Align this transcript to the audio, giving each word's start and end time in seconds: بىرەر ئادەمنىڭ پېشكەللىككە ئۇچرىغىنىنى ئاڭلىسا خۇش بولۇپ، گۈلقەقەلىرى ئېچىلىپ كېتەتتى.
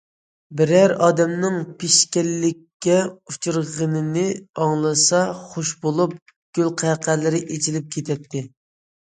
بىرەر 0.59 0.93
ئادەمنىڭ 1.07 1.59
پېشكەللىككە 1.83 2.95
ئۇچرىغىنىنى 3.33 4.25
ئاڭلىسا 4.65 5.21
خۇش 5.53 5.75
بولۇپ، 5.85 6.17
گۈلقەقەلىرى 6.61 7.45
ئېچىلىپ 7.45 7.95
كېتەتتى. 7.99 8.45